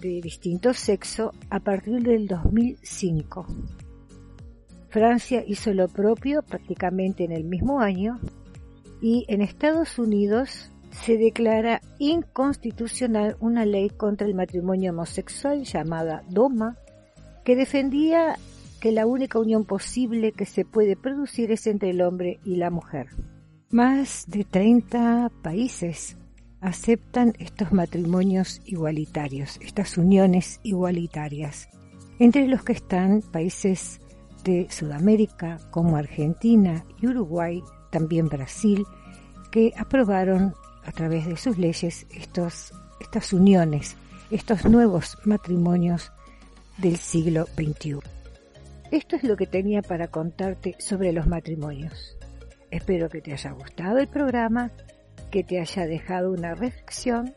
de 0.00 0.20
distinto 0.20 0.74
sexo 0.74 1.32
a 1.50 1.58
partir 1.58 2.04
del 2.04 2.28
2005. 2.28 3.46
Francia 4.88 5.42
hizo 5.44 5.74
lo 5.74 5.88
propio 5.88 6.42
prácticamente 6.42 7.24
en 7.24 7.32
el 7.32 7.42
mismo 7.42 7.80
año 7.80 8.20
y 9.00 9.24
en 9.26 9.42
Estados 9.42 9.98
Unidos 9.98 10.70
se 10.92 11.16
declara 11.16 11.80
inconstitucional 11.98 13.36
una 13.40 13.64
ley 13.64 13.90
contra 13.90 14.28
el 14.28 14.36
matrimonio 14.36 14.92
homosexual 14.92 15.64
llamada 15.64 16.22
DOMA, 16.28 16.76
que 17.44 17.56
defendía 17.56 18.38
que 18.80 18.92
la 18.92 19.06
única 19.06 19.38
unión 19.38 19.64
posible 19.64 20.32
que 20.32 20.46
se 20.46 20.64
puede 20.64 20.96
producir 20.96 21.52
es 21.52 21.66
entre 21.66 21.90
el 21.90 22.02
hombre 22.02 22.40
y 22.44 22.56
la 22.56 22.70
mujer. 22.70 23.08
Más 23.70 24.24
de 24.26 24.44
30 24.44 25.30
países 25.42 26.16
aceptan 26.60 27.32
estos 27.38 27.72
matrimonios 27.72 28.60
igualitarios, 28.64 29.58
estas 29.60 29.98
uniones 29.98 30.60
igualitarias, 30.62 31.68
entre 32.18 32.46
los 32.46 32.62
que 32.62 32.72
están 32.72 33.22
países 33.22 34.00
de 34.44 34.68
Sudamérica 34.70 35.58
como 35.70 35.96
Argentina 35.96 36.84
y 37.00 37.06
Uruguay, 37.06 37.62
también 37.90 38.28
Brasil, 38.28 38.84
que 39.50 39.72
aprobaron 39.76 40.54
a 40.84 40.92
través 40.92 41.26
de 41.26 41.36
sus 41.36 41.58
leyes 41.58 42.06
estos, 42.10 42.72
estas 43.00 43.32
uniones, 43.32 43.96
estos 44.30 44.64
nuevos 44.64 45.18
matrimonios 45.24 46.11
del 46.78 46.96
siglo 46.96 47.46
XXI. 47.56 47.98
Esto 48.90 49.16
es 49.16 49.24
lo 49.24 49.36
que 49.36 49.46
tenía 49.46 49.82
para 49.82 50.08
contarte 50.08 50.76
sobre 50.78 51.12
los 51.12 51.26
matrimonios. 51.26 52.16
Espero 52.70 53.08
que 53.08 53.20
te 53.20 53.32
haya 53.32 53.50
gustado 53.52 53.98
el 53.98 54.08
programa, 54.08 54.70
que 55.30 55.44
te 55.44 55.60
haya 55.60 55.86
dejado 55.86 56.30
una 56.32 56.54
reflexión 56.54 57.34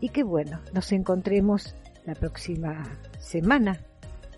y 0.00 0.08
que 0.10 0.22
bueno, 0.22 0.60
nos 0.72 0.92
encontremos 0.92 1.74
la 2.04 2.14
próxima 2.14 2.82
semana 3.18 3.80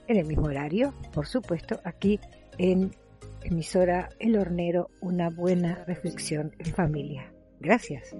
en 0.06 0.16
el 0.16 0.26
mismo 0.26 0.46
horario, 0.46 0.94
por 1.12 1.26
supuesto, 1.26 1.80
aquí 1.84 2.20
en 2.58 2.94
emisora 3.42 4.08
El 4.18 4.36
Hornero, 4.36 4.90
una 5.00 5.30
buena 5.30 5.84
reflexión 5.86 6.52
en 6.58 6.74
familia. 6.74 7.32
Gracias. 7.60 8.14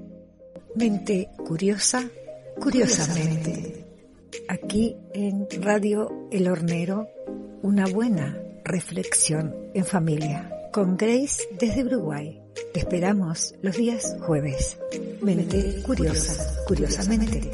Mente 0.75 1.29
curiosa, 1.37 2.03
curiosamente. 2.61 3.96
Aquí 4.49 4.97
en 5.12 5.47
Radio 5.61 6.29
El 6.31 6.49
Hornero, 6.49 7.09
una 7.62 7.87
buena 7.87 8.39
reflexión 8.65 9.55
en 9.75 9.85
familia. 9.85 10.51
Con 10.73 10.97
Grace 10.97 11.43
desde 11.59 11.85
Uruguay. 11.85 12.43
Te 12.73 12.81
esperamos 12.81 13.55
los 13.62 13.77
días 13.77 14.17
jueves. 14.21 14.79
Mente 15.23 15.83
curiosa, 15.83 16.65
curiosamente. 16.67 17.51